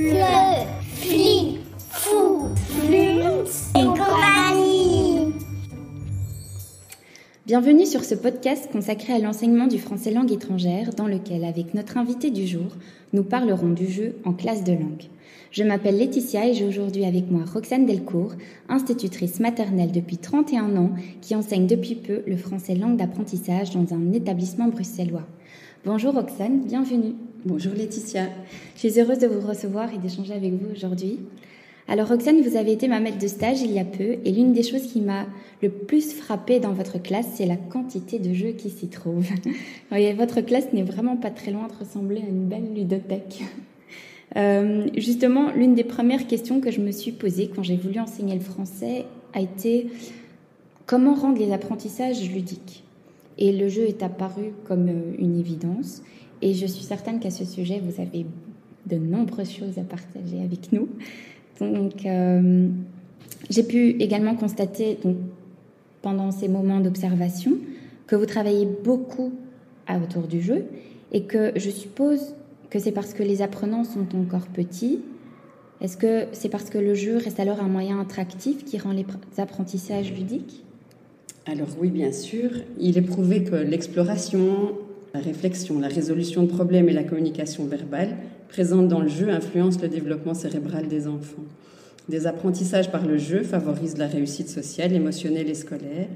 [0.00, 0.16] Fleu,
[0.94, 1.58] fli,
[1.90, 2.48] fou.
[7.44, 11.98] Bienvenue sur ce podcast consacré à l'enseignement du français langue étrangère dans lequel, avec notre
[11.98, 12.78] invité du jour,
[13.12, 15.04] nous parlerons du jeu en classe de langue.
[15.50, 18.32] Je m'appelle Laetitia et j'ai aujourd'hui avec moi Roxane Delcourt,
[18.70, 24.14] institutrice maternelle depuis 31 ans qui enseigne depuis peu le français langue d'apprentissage dans un
[24.14, 25.26] établissement bruxellois.
[25.84, 27.16] Bonjour Roxane, bienvenue.
[27.46, 28.24] Bonjour Laetitia.
[28.74, 31.20] Je suis heureuse de vous recevoir et d'échanger avec vous aujourd'hui.
[31.88, 34.52] Alors Roxane, vous avez été ma maître de stage il y a peu et l'une
[34.52, 35.24] des choses qui m'a
[35.62, 39.30] le plus frappée dans votre classe, c'est la quantité de jeux qui s'y trouvent.
[39.88, 43.42] voyez, votre classe n'est vraiment pas très loin de ressembler à une belle ludothèque.
[44.36, 48.34] Euh, justement, l'une des premières questions que je me suis posée quand j'ai voulu enseigner
[48.34, 49.86] le français a été
[50.84, 52.84] comment rendre les apprentissages ludiques?
[53.38, 56.02] Et le jeu est apparu comme euh, une évidence.
[56.42, 58.26] Et je suis certaine qu'à ce sujet, vous avez
[58.86, 60.88] de nombreuses choses à partager avec nous.
[61.60, 62.68] Donc, euh,
[63.50, 65.16] j'ai pu également constater donc,
[66.02, 67.58] pendant ces moments d'observation
[68.06, 69.32] que vous travaillez beaucoup
[69.98, 70.66] autour du jeu
[71.12, 72.34] et que je suppose
[72.70, 75.00] que c'est parce que les apprenants sont encore petits
[75.80, 79.06] Est-ce que c'est parce que le jeu reste alors un moyen attractif qui rend les
[79.38, 80.64] apprentissages ludiques?
[81.46, 82.50] Alors oui, bien sûr.
[82.78, 84.72] Il est prouvé que l'exploration,
[85.14, 88.16] la réflexion, la résolution de problèmes et la communication verbale
[88.48, 91.44] présentes dans le jeu influencent le développement cérébral des enfants.
[92.08, 96.08] Des apprentissages par le jeu favorisent la réussite sociale, émotionnelle et scolaire,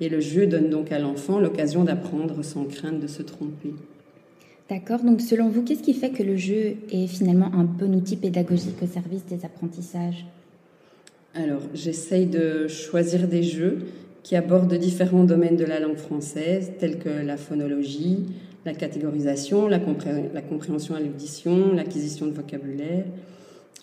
[0.00, 3.74] et le jeu donne donc à l'enfant l'occasion d'apprendre sans crainte de se tromper.
[4.68, 8.16] D'accord, donc selon vous, qu'est-ce qui fait que le jeu est finalement un bon outil
[8.16, 10.26] pédagogique au service des apprentissages?
[11.34, 13.78] Alors, j'essaye de choisir des jeux
[14.22, 18.26] qui abordent différents domaines de la langue française, tels que la phonologie,
[18.64, 23.04] la catégorisation, la, compréhension à l'audition, l'acquisition de vocabulaire.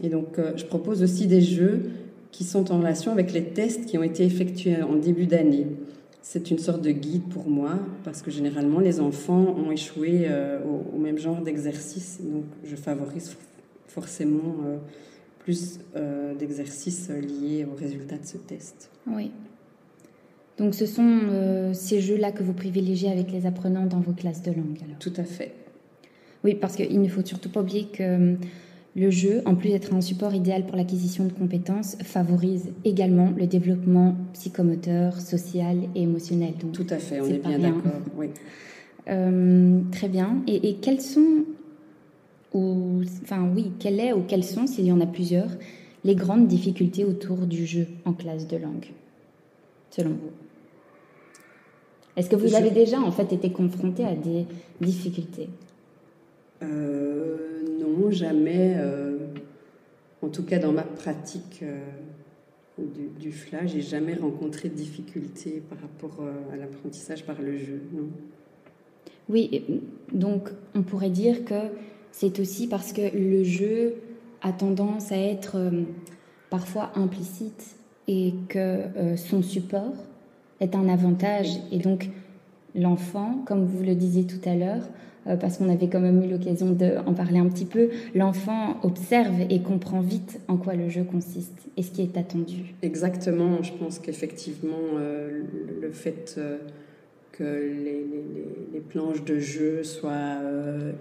[0.04, 1.84] Et donc, euh, je propose aussi des jeux
[2.32, 5.68] qui sont en relation avec les tests qui ont été effectués en début d'année.
[6.22, 10.60] C'est une sorte de guide pour moi parce que généralement les enfants ont échoué euh,
[10.94, 12.20] au, même genre d'exercice.
[12.22, 13.36] Donc je favorise
[13.88, 14.78] forcément euh,
[15.40, 15.80] plus
[16.38, 18.90] d'exercices liés aux résultats de ce test.
[19.08, 19.32] Oui.
[20.58, 24.52] Donc ce sont ces jeux-là que vous privilégiez avec les apprenants dans vos classes de
[24.52, 25.54] langue alors Tout à fait.
[26.46, 28.38] Oui, parce qu'il ne faut surtout pas oublier que
[28.96, 33.46] le jeu, en plus d'être un support idéal pour l'acquisition de compétences, favorise également le
[33.46, 36.54] développement psychomoteur, social et émotionnel.
[36.72, 38.00] Tout à fait, on est, bien d'accord.
[38.16, 38.28] Oui.
[39.10, 40.42] Euh, très bien.
[40.48, 41.44] Et, quels sont,
[42.54, 45.50] ou, enfin oui, quelle est ou quelles sont, s'il y en a plusieurs,
[46.06, 48.94] les grandes difficultés autour du jeu en classe de langue,
[49.90, 50.45] selon vous?
[52.16, 54.46] Est-ce que vous avez déjà en fait été confronté à des
[54.80, 55.50] difficultés?
[56.64, 58.76] Euh, non, jamais.
[58.78, 59.18] Euh,
[60.22, 61.78] en tout cas, dans ma pratique euh,
[62.78, 67.82] du, du FLA, j'ai jamais rencontré de difficultés par rapport à l'apprentissage par le jeu.
[67.94, 68.08] Non.
[69.28, 69.64] Oui,
[70.14, 71.56] donc on pourrait dire que
[72.12, 73.96] c'est aussi parce que le jeu
[74.42, 75.58] a tendance à être
[76.52, 77.76] parfois implicite
[78.08, 78.84] et que
[79.16, 79.96] son support
[80.60, 81.50] est un avantage.
[81.72, 82.10] Et donc
[82.76, 84.84] l'enfant, comme vous le disiez tout à l'heure,
[85.28, 89.42] euh, parce qu'on avait quand même eu l'occasion d'en parler un petit peu, l'enfant observe
[89.50, 92.76] et comprend vite en quoi le jeu consiste et ce qui est attendu.
[92.84, 95.42] Exactement, je pense qu'effectivement, euh,
[95.82, 96.58] le fait euh,
[97.32, 98.06] que les,
[98.74, 100.38] les, planches de jeu soient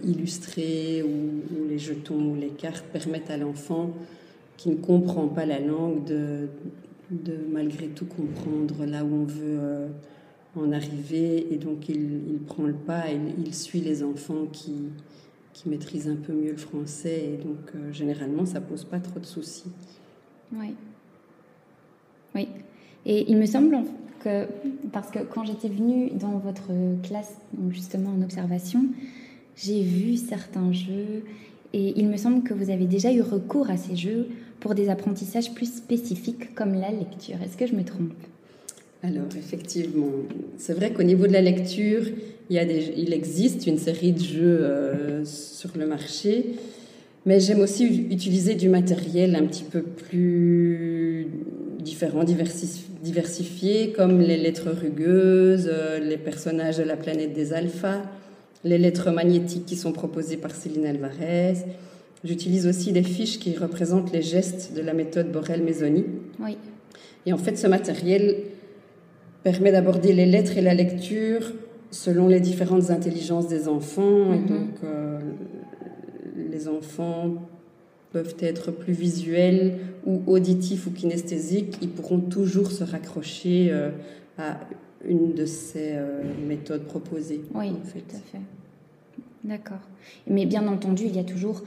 [0.03, 3.91] illustrées ou, les jetons ou les cartes permettent à l'enfant
[4.57, 6.49] qui ne comprend pas la langue de,
[7.11, 9.89] de malgré tout comprendre là où on veut
[10.57, 14.75] en arriver et donc il, prend le pas il, suit les enfants qui,
[15.53, 19.19] qui maîtrisent un peu mieux le français et donc euh, généralement ça pose pas trop
[19.19, 19.71] de soucis.
[20.53, 20.75] Oui.
[22.35, 22.49] Oui.
[23.07, 23.79] Et il me semble
[24.21, 24.47] que,
[24.93, 26.71] parce que quand j'étais venue dans votre
[27.03, 27.37] classe,
[27.71, 28.87] justement en observation,
[29.57, 31.25] j'ai vu certains jeux
[31.73, 34.29] et il me semble que vous avez déjà eu recours à ces jeux
[34.65, 37.37] pour des apprentissages plus spécifiques comme la lecture.
[37.45, 38.15] Est-ce que je me trompe?
[39.03, 40.09] Alors, effectivement,
[40.57, 42.05] c'est vrai qu'au niveau de la lecture,
[42.49, 46.55] il, existe une série de jeux euh, sur le marché,
[47.27, 51.27] mais j'aime aussi utiliser du matériel un petit peu plus
[51.81, 58.01] différent, diversifié, comme les lettres rugueuses, euh, les personnages de la planète des alphas,
[58.65, 61.67] les lettres magnétiques qui sont proposées par Céline Alvarez.
[62.25, 66.05] J'utilise aussi des fiches qui représentent les gestes de la méthode Borel-Mesoni.
[66.41, 66.57] Oui.
[67.27, 68.37] Et en fait, ce matériel
[69.43, 71.53] permet d'aborder les lettres et la lecture
[71.91, 74.33] selon les différentes intelligences des enfants.
[74.33, 74.47] Et mhm.
[74.47, 75.21] donc, euh,
[76.51, 77.35] les enfants
[78.13, 83.91] peuvent être plus visuels ou auditifs ou kinesthésiques, ils pourront toujours se raccrocher euh,
[84.39, 84.61] à
[85.07, 87.43] une de ces euh, méthodes proposées.
[87.55, 88.01] Oui, en fait.
[88.01, 88.45] tout à fait.
[89.43, 89.81] D'accord.
[90.29, 91.65] Mais bien entendu, il y a toujours,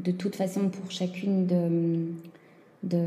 [0.00, 2.06] de toute façon, pour chacune de,
[2.82, 3.04] de,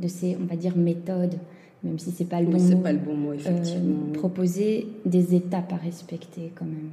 [0.00, 1.34] de ces, on va dire, méthodes,
[1.82, 4.12] même si c'est pas le bon c'est mot, pas le bon mot, euh, effectivement.
[4.12, 6.90] proposer des étapes à respecter quand même.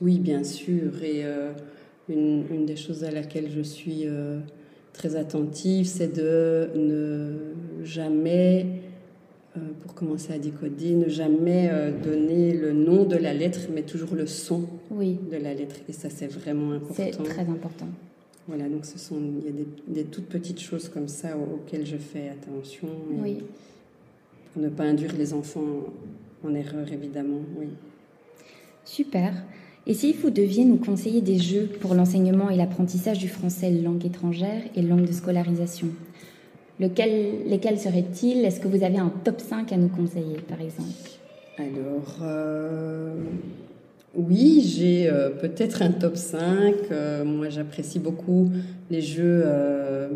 [0.00, 1.02] Oui, bien sûr.
[1.02, 1.52] Et euh,
[2.08, 4.40] une, une des choses à laquelle je suis euh,
[4.92, 8.66] très attentive, c'est de ne jamais,
[9.56, 13.82] euh, pour commencer à décoder, ne jamais euh, donner le nom de la lettre, mais
[13.82, 15.76] toujours le son Oui, de la lettre.
[15.88, 17.22] Et ça, c'est vraiment c'est important.
[17.24, 17.88] très important.
[18.48, 21.54] Voilà, donc ce sont, il y a des, des toutes petites choses comme ça au-
[21.56, 22.88] auxquelles je fais attention.
[23.22, 23.38] Oui.
[24.52, 25.64] Pour ne pas induire les enfants
[26.44, 27.40] en erreur, évidemment.
[27.58, 27.68] Oui.
[28.84, 29.32] Super.
[29.86, 34.04] Et si vous deviez nous conseiller des jeux pour l'enseignement et l'apprentissage du français langue
[34.04, 35.88] étrangère et langue de scolarisation,
[36.80, 38.44] lequel, lesquels seraient-ils?
[38.44, 40.88] Est-ce que vous avez un top 5 à nous conseiller, par exemple?
[41.58, 43.14] Alors, euh,
[44.14, 46.74] oui, j'ai euh, peut-être un top 5.
[46.90, 48.50] Euh, moi, j'apprécie beaucoup
[48.90, 50.08] les jeux euh,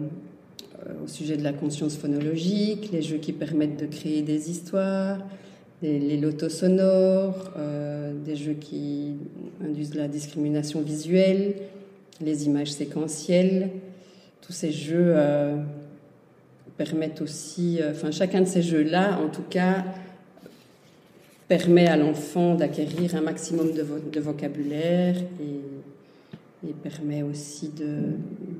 [1.03, 5.19] au sujet de la conscience phonologique, les jeux qui permettent de créer des histoires,
[5.83, 7.53] les, lotos sonores,
[8.25, 9.15] des jeux qui
[9.65, 11.55] induisent la discrimination visuelle,
[12.21, 13.71] les images séquentielles.
[14.43, 15.17] Tous ces jeux
[16.77, 19.85] permettent aussi, enfin, chacun de ces jeux-là, en tout cas,
[21.49, 27.85] permet à l'enfant d'acquérir un maximum de, vo- de vocabulaire et, et permet aussi de,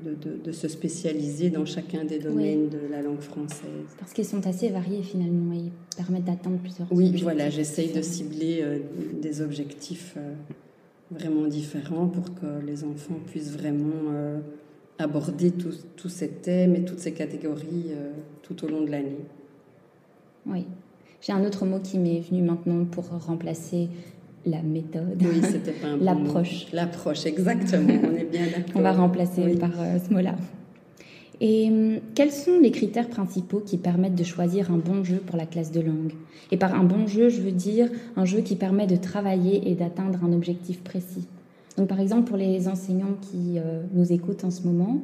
[0.05, 3.89] de, de- de se spécialiser dans chacun des domaines de la langue française.
[3.99, 8.59] Parce qu'ils sont assez variés finalement et permettent d'atteindre plusieurs Oui, voilà, j'essaye de cibler
[8.61, 8.79] euh,
[9.21, 10.33] des objectifs euh,
[11.11, 14.39] vraiment différents pour que les enfants puissent vraiment euh,
[14.99, 18.11] aborder tous tous ces thèmes et toutes ces catégories euh,
[18.43, 19.19] tout au long de l'année.
[20.45, 20.65] Oui.
[21.21, 23.89] J'ai un autre mot qui m'est venu maintenant pour remplacer
[24.45, 25.21] la méthode.
[25.21, 26.05] Oui, c'était pas un bon mot.
[26.05, 26.67] L'approche.
[26.73, 27.93] L'approche, exactement.
[28.03, 28.75] On est bien d'accord.
[28.75, 29.55] On va remplacer Oui.
[29.57, 30.35] par euh, ce mot-là.
[31.39, 35.37] Et hum, quels sont les critères principaux qui permettent de choisir un bon jeu pour
[35.37, 36.13] la classe de langue?
[36.51, 39.75] Et par un bon jeu, je veux dire un jeu qui permet de travailler et
[39.75, 41.27] d'atteindre un objectif précis.
[41.77, 45.01] Donc par exemple, pour les enseignants qui euh, nous écoutent en ce moment,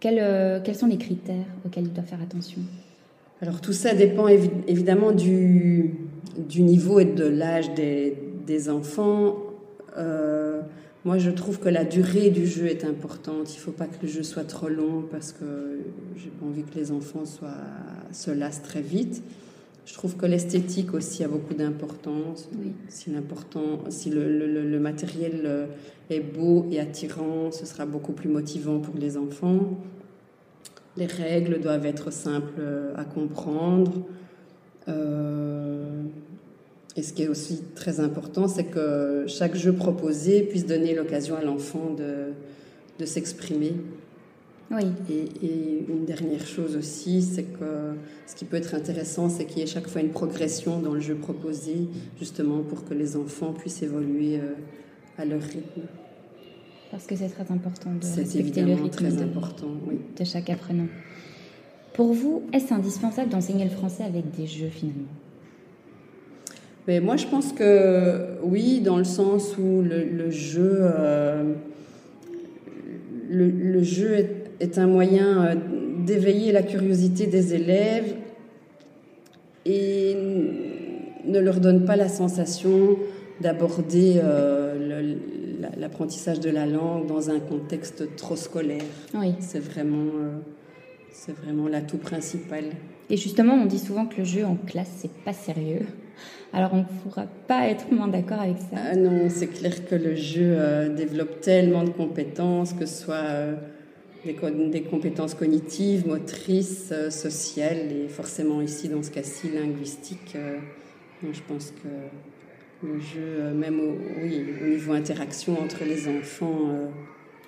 [0.00, 2.60] quels, euh, quels sont les critères auxquels ils doivent faire attention?
[3.40, 5.94] Alors tout ça dépend évi- évidemment du,
[6.36, 9.36] du niveau et de l'âge des, des enfants.
[9.96, 10.60] Euh,
[11.04, 13.52] moi, je trouve que la durée du jeu est importante.
[13.54, 15.78] Il ne faut pas que le jeu soit trop long parce que
[16.16, 17.54] j'ai pas envie que les enfants soient,
[18.12, 19.22] se lassent très vite.
[19.86, 22.48] Je trouve que l'esthétique aussi a beaucoup d'importance.
[22.60, 22.72] Oui.
[22.88, 23.10] Si,
[23.90, 25.66] si le, le- le- le matériel euh,
[26.10, 29.78] est beau et attirant, ce sera beaucoup plus motivant pour les enfants.
[30.98, 32.60] Les règles doivent être simples
[32.96, 34.04] à comprendre.
[34.88, 36.02] Euh,
[36.96, 41.36] et ce qui est aussi très important, c'est que chaque jeu proposé puisse donner l'occasion
[41.36, 42.32] à l'enfant de,
[42.98, 43.74] de s'exprimer.
[44.70, 47.94] Oui, Et, et une dernière chose aussi, c'est que
[48.26, 51.00] ce qui peut être intéressant, c'est qu'il y ait chaque fois une progression dans le
[51.00, 54.54] jeu proposé, justement pour que les enfants puissent évoluer euh,
[55.16, 55.82] à leur rythme.
[56.90, 59.96] Parce que c'est très important de respecter le rythme très de- important, oui.
[60.18, 60.86] de chaque apprenant.
[61.94, 65.08] Pour vous, est-ce indispensable d'enseigner le français avec des jeux finalement?
[66.86, 71.52] Mais moi, je pense que oui, dans le sens où le, le jeu, euh,
[73.28, 74.30] le, le jeu est,
[74.60, 75.54] est un moyen euh,
[76.06, 78.14] d'éveiller la curiosité des élèves
[79.66, 80.16] et
[81.26, 82.96] ne leur donne pas la sensation
[83.42, 84.67] d'aborder euh,
[85.88, 88.82] l'apprentissage de la langue dans un contexte trop scolaire.
[89.14, 89.34] Oui.
[89.40, 90.36] C'est vraiment, euh,
[91.10, 92.64] c'est vraiment l'atout principal.
[93.08, 95.86] Et justement, on dit souvent que le jeu en classe, c'est pas sérieux.
[96.52, 98.76] Alors, on ne pourra pas être moins d'accord avec ça.
[98.92, 103.14] Ah non, c'est clair que le jeu euh, développe tellement de compétences, que ce soit
[103.16, 103.54] euh,
[104.26, 110.36] des, co- des compétences cognitives, motrices, euh, sociales, et forcément ici, dans ce cas-ci, linguistiques.
[111.22, 111.88] je pense que
[112.82, 116.86] le jeu, euh, même au, oui, au niveau interaction entre les enfants, euh,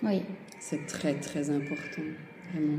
[0.02, 0.22] Oui.
[0.58, 2.02] c'est très très important.
[2.52, 2.78] Vraiment.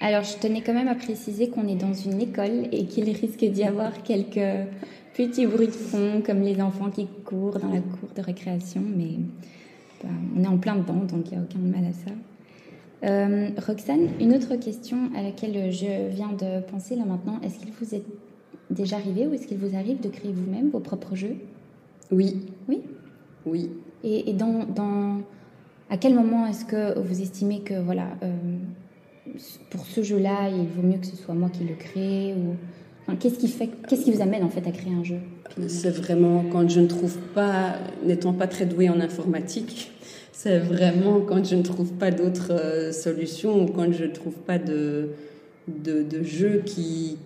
[0.00, 3.44] Alors, je tenais quand même à préciser qu'on est dans une école et qu'il risque
[3.44, 4.68] d'y avoir quelques
[5.14, 9.16] petits bruits de fond, comme les enfants qui courent dans la cour de récréation, mais
[10.02, 12.12] bah, on est en plein dedans, donc il n'y a aucun mal à ça.
[13.04, 17.72] Euh, Roxane, une autre question à laquelle je viens de penser là maintenant, est-ce qu'il
[17.80, 18.02] vous est
[18.70, 21.36] déjà arrivé ou est-ce qu'il vous arrive de créer vous-même vos propres jeux?
[22.10, 22.36] Oui,
[22.68, 22.80] Oui.
[23.46, 23.70] oui.
[24.04, 25.20] Et, et dans, dans,
[25.90, 28.32] à quel moment est-ce que vous estimez que voilà, euh,
[29.70, 32.54] pour ce jeu-là, il vaut mieux que ce soit moi qui le crée ou
[33.02, 35.18] enfin, qu'est-ce qui fait, qu'est-ce qui vous amène en fait à créer un jeu
[35.66, 37.74] C'est vraiment quand je ne trouve pas,
[38.04, 39.92] n'étant pas très douée en informatique,
[40.32, 44.34] c'est vraiment quand je ne trouve pas d'autres euh, solutions ou quand je ne trouve
[44.36, 45.10] pas de,
[45.66, 47.18] de, de jeu qui,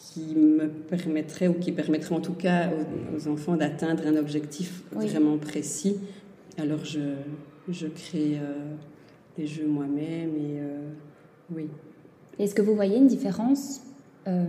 [0.00, 4.82] qui me permettrait ou qui permettrait en tout cas aux, aux enfants d'atteindre un objectif
[4.96, 5.06] Oui.
[5.08, 5.98] vraiment précis.
[6.58, 7.00] Alors je,
[7.68, 8.74] je crée euh,
[9.36, 10.88] des jeux moi-même et euh,
[11.54, 11.68] oui.
[12.38, 13.82] Est-ce que vous voyez une différence
[14.26, 14.44] euh,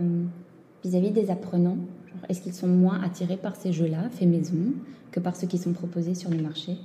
[0.82, 1.76] vis-à-vis des apprenants?
[2.08, 4.72] Genre, Est-ce qu'ils sont moins attirés par ces jeux-là, faits maison,
[5.10, 6.76] que par ceux qui sont proposés sur le marché?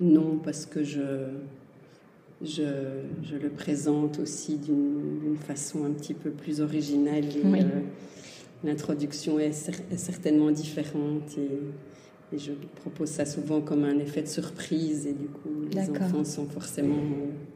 [0.00, 1.00] Non, parce que je,
[2.42, 2.62] je,
[3.22, 7.24] je le présente aussi d'une façon un petit peu plus originale.
[7.24, 7.60] et, Oui.
[7.62, 7.80] euh,
[8.62, 14.22] L'introduction est, cer- est certainement différente et, et je propose ça souvent comme un effet
[14.22, 17.02] de surprise et du coup les enfants sont forcément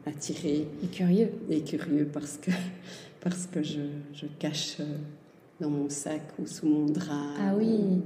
[0.04, 1.30] attirés Et curieux.
[1.48, 2.50] et curieux parce que,
[3.22, 3.80] parce que je,
[4.12, 4.84] je cache euh,
[5.62, 7.14] dans mon sac ou sous mon drap.
[7.40, 8.02] Ah oui,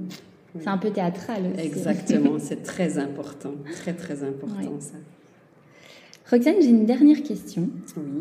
[0.57, 1.65] c'est un peu théâtral aussi.
[1.65, 4.95] Exactement, c'est très important, très très important ça.
[6.29, 7.69] Roxane, j'ai une dernière question.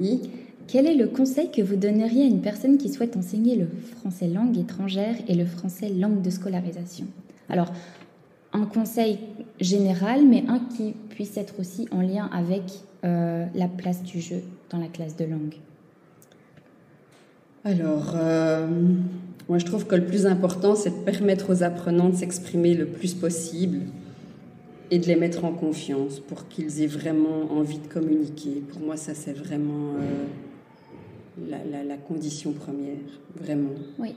[0.01, 0.21] Oui.
[0.67, 3.67] Quel est le conseil que vous donneriez à une personne qui souhaite enseigner le
[3.99, 7.07] français langue étrangère et le français langue de scolarisation?
[7.49, 7.73] Alors,
[8.53, 9.19] un conseil
[9.61, 12.63] général, mais un qui puisse être aussi en lien avec
[13.05, 15.57] euh, la place du jeu dans la classe de langue.
[17.65, 18.67] Alors, euh,
[19.49, 22.87] moi je trouve que le plus important, c'est de permettre aux apprenants de s'exprimer le
[22.87, 23.81] plus possible
[24.93, 28.63] et de les mettre en confiance pour qu'ils aient vraiment envie de communiquer.
[28.71, 32.99] Pour moi, ça c'est vraiment euh, la, la- la condition première,
[33.35, 33.71] vraiment.
[33.99, 34.15] Oui.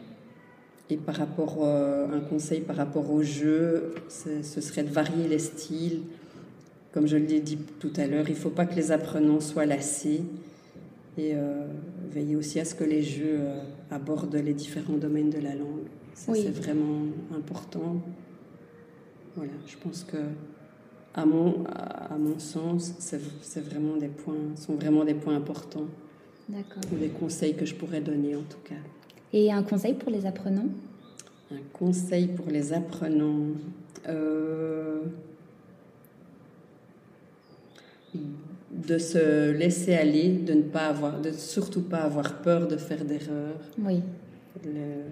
[0.89, 5.39] Et par rapport, euh, un conseil par rapport au jeu, ce serait de varier les
[5.39, 6.01] styles.
[6.91, 9.65] Comme je l'ai dit tout à l'heure, il ne faut pas que les apprenants soient
[9.65, 10.23] lassés.
[11.17, 11.65] Et euh,
[12.11, 15.87] veiller aussi à ce que les jeux euh, abordent les différents domaines de la langue.
[16.13, 16.41] Ça, Oui.
[16.43, 17.03] c'est vraiment
[17.33, 18.01] important.
[19.37, 20.17] Voilà, je pense que,
[21.15, 25.87] à mon, à à mon sens, c'est vraiment des points, sont vraiment des points importants,
[26.49, 26.83] D'accord.
[26.93, 28.75] ou des conseils que je pourrais donner en tout cas.
[29.33, 30.67] Et un conseil pour les apprenants?
[31.51, 33.47] Un conseil pour les apprenants.
[34.07, 35.01] euh,
[38.71, 43.03] de se laisser aller, de ne pas avoir, de surtout pas avoir peur de faire
[43.03, 43.59] d'erreurs.
[43.79, 44.01] Oui.
[44.63, 45.03] Le-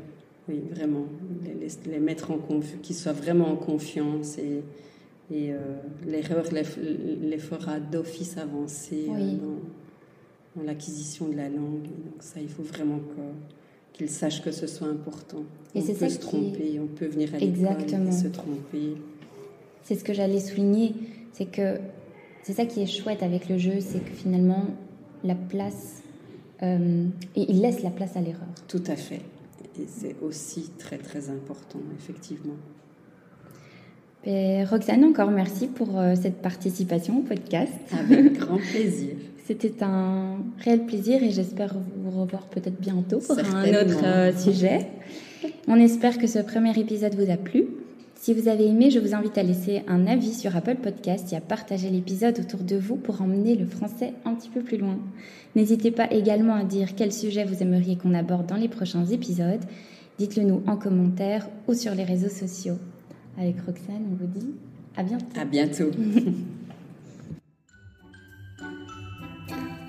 [0.50, 1.06] oui, vraiment,
[1.44, 4.62] les, les- les mettre en confiance, qu'ils soient vraiment en confiance et,
[5.32, 5.58] et euh,
[6.06, 6.64] l'erreur les,
[7.22, 9.36] les fera d'office avancer euh, Oui.
[9.38, 11.84] dans, dans l'acquisition de la langue.
[11.84, 13.00] Donc ça, il faut vraiment
[13.94, 15.44] qu'ils sachent que ce soit important.
[15.76, 18.94] Et on peut ça se qui- tromper, on peut venir à l'école et se tromper.
[19.84, 20.94] C'est ce que j'allais souligner,
[21.34, 21.78] c'est que
[22.44, 24.66] c'est ça qui est chouette avec le jeu, c'est que finalement
[25.24, 26.02] la place,
[26.62, 28.48] euh, et il laisse la place à l'erreur.
[28.68, 29.22] Tout à fait.
[29.80, 32.54] Et c'est aussi très très important, effectivement.
[34.26, 37.74] Et Roxane, encore merci pour euh, cette participation au podcast.
[37.92, 39.16] Avec grand plaisir.
[39.46, 44.88] C'était un réel plaisir et j'espère vous revoir peut-être bientôt pour un autre euh, sujet.
[45.68, 47.66] On espère que ce premier épisode vous a plu.
[48.16, 51.36] Si vous avez aimé, je vous invite à laisser un avis sur Apple Podcast et
[51.36, 54.98] à partager l'épisode autour de vous pour emmener le français un petit peu plus loin.
[55.58, 59.60] N'hésitez pas également à dire quel sujet vous aimeriez qu'on aborde dans les prochains épisodes.
[60.20, 62.78] Dites-le nous en commentaire ou sur les réseaux sociaux.
[63.38, 64.54] Avec Roxane, on vous dit
[64.96, 65.26] à bientôt.
[65.40, 65.92] À bientôt.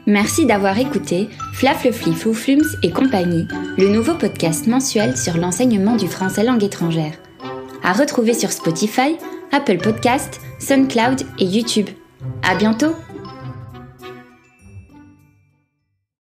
[0.07, 3.47] Merci d'avoir écouté Flaf le Flif ou Flums et compagnie,
[3.79, 7.15] le nouveau podcast mensuel sur l'enseignement du français langue étrangère.
[7.83, 9.17] À retrouver sur Spotify,
[9.51, 11.89] Apple Podcast, SoundCloud et YouTube.
[12.43, 12.93] À bientôt!